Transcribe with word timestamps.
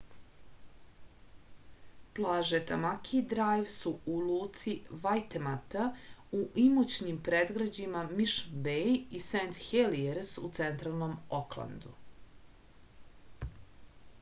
plaže 2.19 2.59
tamaki 2.71 3.19
drajv 3.33 3.67
su 3.73 3.91
u 4.13 4.15
luci 4.29 4.73
vajtemata 5.03 5.85
u 6.39 6.41
imućnim 6.63 7.19
predgrađima 7.29 8.03
mišn 8.21 8.57
bej 8.69 8.97
i 9.21 9.23
sent 9.29 9.61
helijers 9.69 10.33
u 10.49 10.51
centralnom 10.61 11.15
oklandu 11.43 11.93